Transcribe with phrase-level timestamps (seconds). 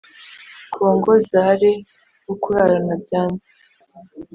[0.75, 1.71] Congo Za re
[2.25, 3.47] wo kurarana byanze